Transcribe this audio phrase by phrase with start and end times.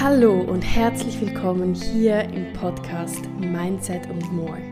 [0.00, 4.62] Hallo und herzlich willkommen hier im Podcast Mindset und More.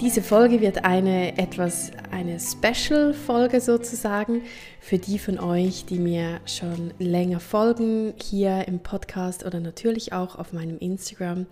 [0.00, 4.44] Diese Folge wird eine etwas eine Special Folge sozusagen
[4.80, 10.36] für die von euch, die mir schon länger folgen hier im Podcast oder natürlich auch
[10.36, 11.44] auf meinem Instagram.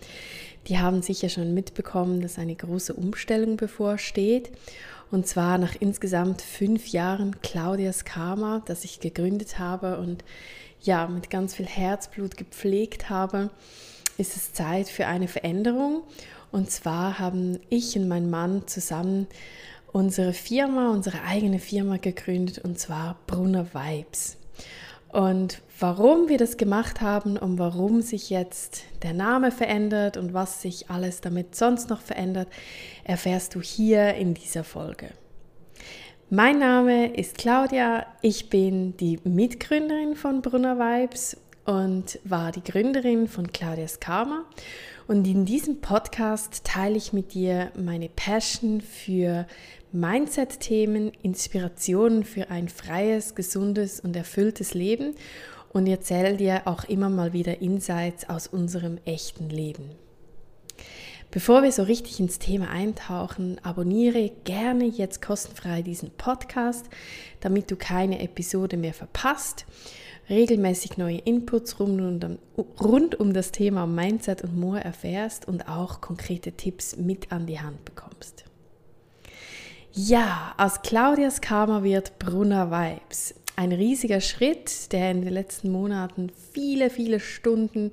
[0.67, 4.49] Die haben sicher schon mitbekommen, dass eine große Umstellung bevorsteht.
[5.11, 10.23] Und zwar nach insgesamt fünf Jahren Claudias Karma, das ich gegründet habe und
[10.81, 13.49] ja, mit ganz viel Herzblut gepflegt habe,
[14.17, 16.03] ist es Zeit für eine Veränderung.
[16.51, 19.27] Und zwar haben ich und mein Mann zusammen
[19.91, 24.37] unsere Firma, unsere eigene Firma gegründet und zwar Brunner Vibes.
[25.09, 30.61] Und warum wir das gemacht haben und warum sich jetzt der Name verändert und was
[30.61, 32.47] sich alles damit sonst noch verändert,
[33.03, 35.09] erfährst du hier in dieser Folge.
[36.33, 43.27] Mein Name ist Claudia, ich bin die Mitgründerin von Brunner Vibes und war die Gründerin
[43.27, 44.45] von Claudias Karma.
[45.09, 49.45] Und in diesem Podcast teile ich mit dir meine Passion für
[49.91, 55.15] Mindset-Themen, Inspirationen für ein freies, gesundes und erfülltes Leben
[55.73, 59.89] und erzähle dir auch immer mal wieder Insights aus unserem echten Leben.
[61.31, 66.87] Bevor wir so richtig ins Thema eintauchen, abonniere gerne jetzt kostenfrei diesen Podcast,
[67.39, 69.65] damit du keine Episode mehr verpasst,
[70.29, 76.97] regelmäßig neue Inputs rund um, das Thema Mindset und More erfährst und auch konkrete Tipps
[76.97, 78.43] mit an die Hand bekommst.
[79.93, 83.35] Ja, aus Claudias Karma wird Brunner Vibes.
[83.55, 87.91] Ein riesiger Schritt, der in den letzten Monaten viele, viele Stunden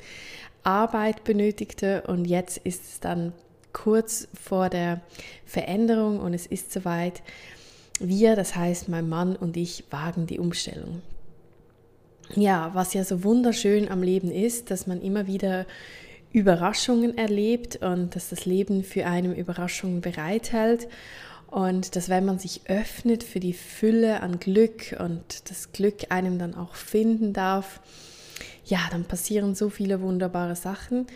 [0.69, 3.33] Arbeit benötigte und jetzt ist es dann
[3.73, 5.01] kurz vor der
[5.47, 7.23] Veränderung und es ist soweit.
[8.01, 11.01] Wir, das heißt mein Mann und ich, wagen die Umstellung.
[12.37, 15.65] Ja, was ja so wunderschön am Leben ist, dass man immer wieder
[16.33, 20.87] Überraschungen erlebt und dass das Leben für einen Überraschungen bereithält
[21.51, 26.39] und dass wenn man sich öffnet für die Fülle an Glück und das Glück einem
[26.39, 27.81] dann auch finden darf,
[28.69, 31.06] ja, dann passieren so viele wunderbare Sachen.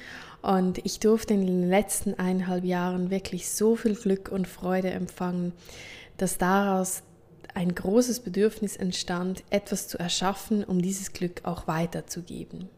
[0.41, 5.53] Und ich durfte in den letzten eineinhalb Jahren wirklich so viel Glück und Freude empfangen,
[6.17, 7.03] dass daraus
[7.55, 12.69] ein großes Bedürfnis entstand, etwas zu erschaffen, um dieses Glück auch weiterzugeben.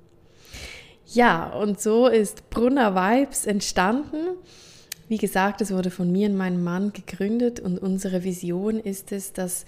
[1.06, 4.36] Ja, und so ist Brunner Vibes entstanden.
[5.08, 9.32] Wie gesagt, es wurde von mir und meinem Mann gegründet und unsere Vision ist es,
[9.32, 9.64] dass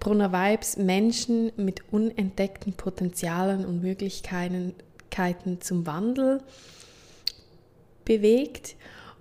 [0.00, 4.74] Brunner Vibes Menschen mit unentdeckten Potenzialen und Möglichkeiten
[5.60, 6.42] zum Wandel
[8.06, 8.76] bewegt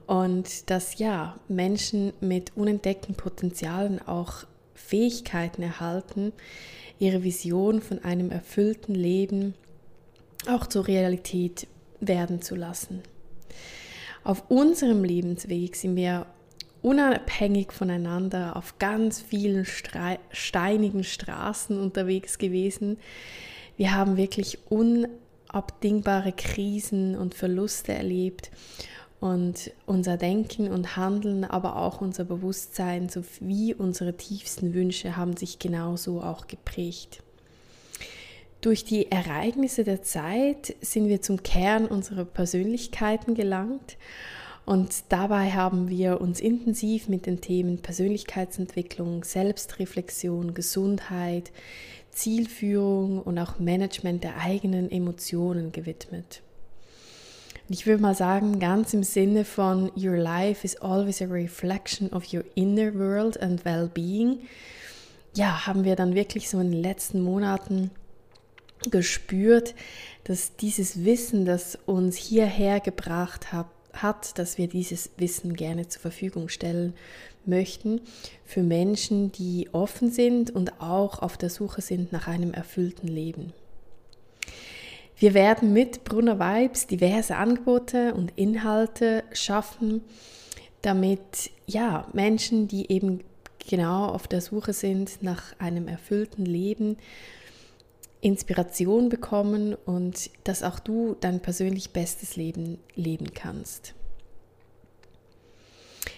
[0.08, 6.32] und dass ja Menschen mit unentdeckten Potenzialen auch Fähigkeiten erhalten,
[6.98, 9.54] ihre Vision von einem erfüllten Leben
[10.48, 11.68] auch zur Realität
[12.00, 13.04] werden zu lassen.
[14.24, 16.26] Auf unserem Lebensweg sind wir
[16.82, 19.66] unabhängig voneinander auf ganz vielen
[20.32, 22.98] steinigen Straßen unterwegs gewesen.
[23.78, 28.52] Wir haben wirklich unabdingbare Krisen und Verluste erlebt
[29.20, 35.60] und unser Denken und Handeln, aber auch unser Bewusstsein sowie unsere tiefsten Wünsche haben sich
[35.60, 37.22] genauso auch geprägt.
[38.62, 43.98] Durch die Ereignisse der Zeit sind wir zum Kern unserer Persönlichkeiten gelangt
[44.70, 51.52] und dabei haben wir uns intensiv mit den Themen Persönlichkeitsentwicklung, Selbstreflexion, Gesundheit,
[52.12, 56.44] Zielführung und auch Management der eigenen Emotionen gewidmet.
[57.68, 62.32] Ich würde mal sagen, ganz im Sinne von Your life is always a reflection of
[62.32, 64.38] your inner world and well-being.
[65.34, 67.90] Ja, haben wir dann wirklich so in den letzten Monaten
[68.92, 69.74] gespürt,
[70.26, 76.02] dass dieses Wissen, das uns hierher gebracht hat, hat, dass wir dieses Wissen gerne zur
[76.02, 76.94] Verfügung stellen
[77.46, 78.02] möchten
[78.46, 83.54] für Menschen, die offen sind und auch auf der Suche sind nach einem erfüllten Leben.
[85.18, 90.02] Wir werden mit Brunner Vibes diverse Angebote und Inhalte schaffen,
[90.82, 93.20] damit ja Menschen, die eben
[93.70, 96.98] genau auf der Suche sind nach einem erfüllten Leben,
[98.22, 103.94] Inspiration bekommen und dass auch du dein persönlich bestes Leben leben kannst.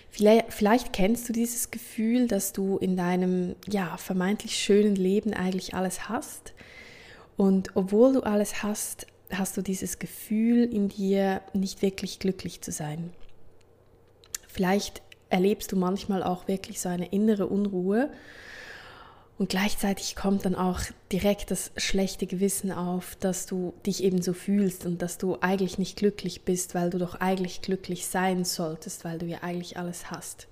[0.09, 5.73] Vielleicht, vielleicht, kennst du dieses Gefühl, dass du in deinem ja, vermeintlich schönen Leben eigentlich
[5.73, 6.53] alles hast.
[7.37, 12.71] Und obwohl du alles hast, hast du dieses Gefühl in dir, nicht wirklich glücklich zu
[12.71, 13.13] sein.
[14.47, 18.11] Vielleicht erlebst du manchmal auch wirklich so eine innere Unruhe
[19.41, 24.33] Und gleichzeitig kommt dann auch direkt das schlechte Gewissen auf, dass du dich eben so
[24.33, 29.03] fühlst und dass du eigentlich nicht glücklich bist, weil du doch eigentlich glücklich sein solltest,
[29.03, 30.47] weil du ja eigentlich alles hast.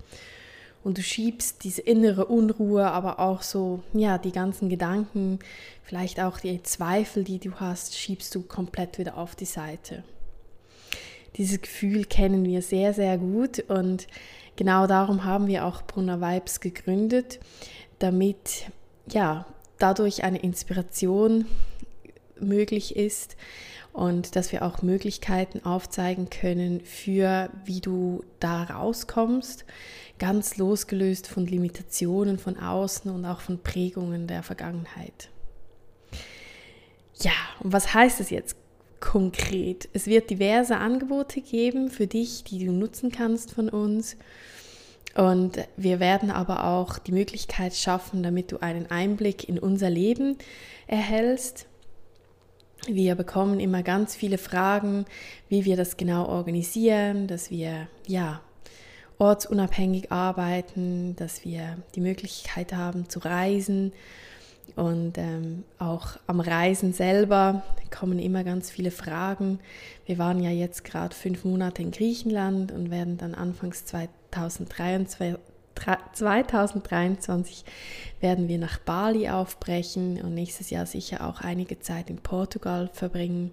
[0.84, 5.38] Und du schiebst diese innere Unruhe, aber auch so, ja, die ganzen Gedanken,
[5.84, 10.04] vielleicht auch die Zweifel, die du hast, schiebst du komplett wieder auf die Seite.
[11.38, 14.08] Dieses Gefühl kennen wir sehr, sehr gut und
[14.56, 17.40] genau darum haben wir auch Brunner Vibes gegründet,
[18.00, 18.72] damit
[19.10, 19.46] ja,
[19.78, 21.46] dadurch eine Inspiration
[22.40, 23.36] möglich ist
[23.94, 29.66] und dass wir auch Möglichkeiten aufzeigen können für, wie du da rauskommst,
[30.20, 35.30] ganz losgelöst von Limitationen von außen und auch von Prägungen der Vergangenheit.
[37.22, 37.32] Ja,
[37.62, 38.56] und was heißt es jetzt
[39.00, 39.90] konkret?
[39.94, 44.16] Es wird diverse Angebote geben für dich, die du nutzen kannst von uns.
[45.16, 50.38] Und wir werden aber auch die Möglichkeit schaffen, damit du einen Einblick in unser Leben
[50.88, 51.66] erhältst.
[52.88, 55.06] Wir bekommen immer ganz viele Fragen,
[55.50, 58.42] wie wir das genau organisieren, dass wir ja
[59.18, 63.92] ortsunabhängig arbeiten, dass wir die Möglichkeit haben zu reisen
[64.76, 69.60] und ähm, auch am Reisen selber kommen immer ganz viele Fragen.
[70.06, 75.36] Wir waren ja jetzt gerade fünf Monate in Griechenland und werden dann anfangs 2023,
[76.14, 77.66] 2023
[78.20, 83.52] werden wir nach Bali aufbrechen und nächstes Jahr sicher auch einige Zeit in Portugal verbringen.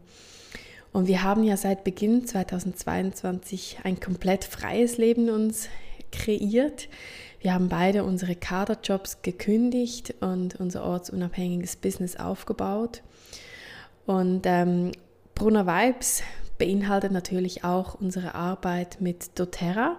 [0.92, 5.68] Und wir haben ja seit Beginn 2022 ein komplett freies Leben uns
[6.10, 6.88] kreiert.
[7.46, 13.04] Wir haben beide unsere Kaderjobs gekündigt und unser ortsunabhängiges Business aufgebaut.
[14.04, 14.90] Und ähm,
[15.36, 16.24] Brunner Vibes
[16.58, 19.96] beinhaltet natürlich auch unsere Arbeit mit doTERRA.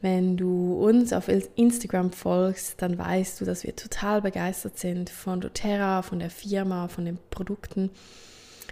[0.00, 1.26] Wenn du uns auf
[1.56, 6.86] Instagram folgst, dann weißt du, dass wir total begeistert sind von doTERRA, von der Firma,
[6.86, 7.90] von den Produkten,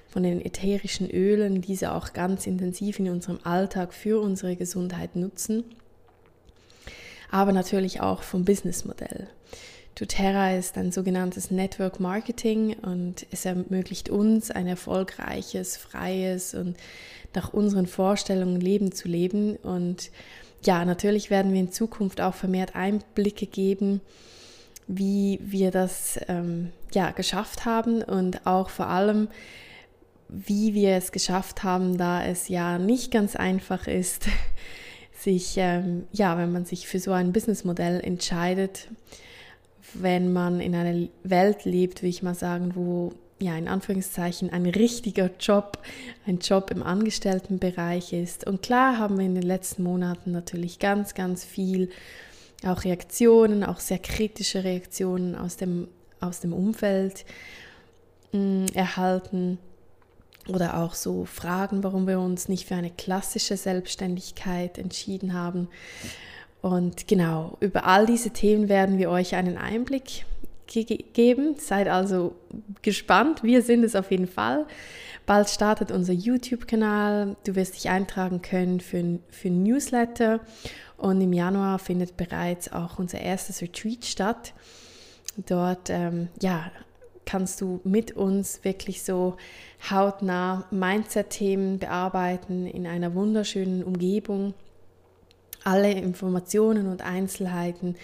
[0.07, 5.65] von den ätherischen Ölen, diese auch ganz intensiv in unserem Alltag für unsere Gesundheit nutzen
[7.31, 9.29] aber natürlich auch vom Businessmodell.
[9.95, 16.77] doTERRA ist ein sogenanntes Network Marketing und es ermöglicht uns ein erfolgreiches, freies und
[17.35, 19.57] nach unseren Vorstellungen Leben zu leben.
[19.57, 20.11] Und
[20.63, 24.01] ja, natürlich werden wir in Zukunft auch vermehrt Einblicke geben,
[24.87, 29.29] wie wir das ähm, ja, geschafft haben und auch vor allem,
[30.29, 34.27] wie wir es geschafft haben, da es ja nicht ganz einfach ist,
[35.19, 38.89] sich, ähm, ja, wenn man sich für so ein Businessmodell entscheidet,
[39.95, 44.67] wenn man in einer Welt lebt, wie ich mal sagen, wo ja in Anführungszeichen ein
[44.67, 45.79] richtiger Job,
[46.27, 48.47] ein Job im Angestelltenbereich ist.
[48.47, 51.91] Und klar haben wir in den letzten Monaten natürlich ganz, ganz viel
[52.65, 55.89] auch Reaktionen, auch sehr kritische Reaktionen aus dem,
[56.21, 57.25] aus dem Umfeld
[58.33, 59.59] mh, mm, erhalten.
[60.49, 65.69] Oder auch so Fragen, warum wir uns nicht für eine klassische Selbstständigkeit entschieden haben.
[66.63, 70.25] Und genau, über all diese Themen werden wir euch einen Einblick
[70.67, 71.57] ge geben.
[71.59, 72.35] Seid also
[72.83, 73.43] gespannt.
[73.43, 74.67] Wir sind es auf jeden Fall.
[75.27, 77.37] Bald startet unser YouTube-Kanal.
[77.45, 80.41] Du wirst dich eintragen können für, für Newsletter.
[80.97, 84.53] Und im Januar findet bereits auch unser erstes Retreat statt.
[85.47, 86.73] Dort ähm, ja,
[87.29, 89.37] kannst du mit uns wirklich so
[89.91, 94.55] hautnah Mindset-Themen bearbeiten in einer wunderschönen Umgebung.
[95.63, 97.97] Alle Informationen und Einzelheiten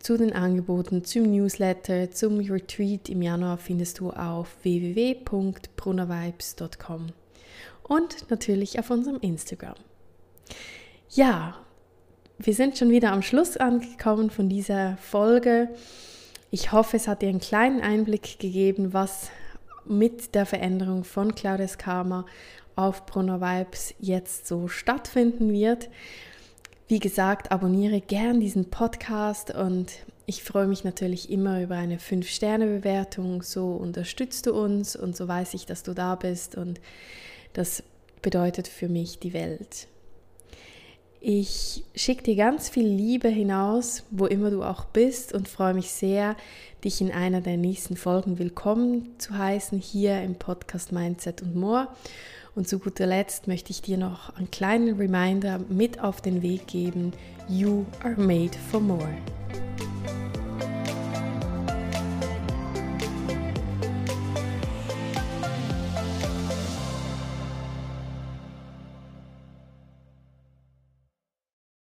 [0.00, 7.06] zu den Angeboten, zum Newsletter, zum Retreat im Januar findest du auf www.brunnervibes.com
[7.84, 9.76] und natürlich auf unserem Instagram.
[11.10, 11.56] Ja,
[12.36, 15.68] wir sind schon wieder am Schluss angekommen von dieser Folge.
[16.54, 19.30] Ich hoffe, es hat dir einen kleinen Einblick gegeben, was
[19.86, 22.26] mit der Veränderung von Claudius Karma
[22.76, 25.88] auf Brunner Vibes jetzt so stattfinden wird.
[26.88, 29.92] Wie gesagt, abonniere gern diesen Podcast und
[30.26, 33.40] ich freue mich natürlich immer über eine 5-Sterne-Bewertung.
[33.40, 36.82] So unterstützt du uns und so weiß ich, dass du da bist und
[37.54, 37.82] das
[38.20, 39.88] bedeutet für mich die Welt.
[41.24, 45.92] Ich schicke dir ganz viel Liebe hinaus, wo immer du auch bist und freue mich
[45.92, 46.34] sehr,
[46.82, 51.86] dich in einer der nächsten Folgen willkommen zu heißen hier im Podcast Mindset und More.
[52.56, 56.66] Und zu guter Letzt möchte ich dir noch einen kleinen Reminder mit auf den Weg
[56.66, 57.12] geben.
[57.48, 59.16] You are made for more.